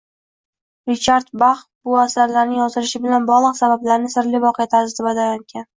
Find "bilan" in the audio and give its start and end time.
3.07-3.31